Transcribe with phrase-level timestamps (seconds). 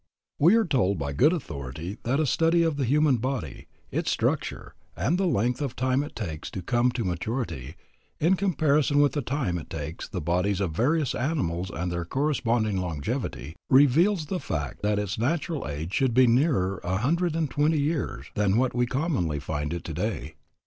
[0.39, 4.73] We are told by good authority that a study of the human body, its structure,
[4.97, 7.75] and the length of time it takes it to come to maturity,
[8.19, 12.77] in comparison with the time it takes the bodies of various animals and their corresponding
[12.77, 17.79] longevity, reveals the fact that its natural age should be nearer a hundred and twenty
[17.79, 20.33] years than what we commonly find it today.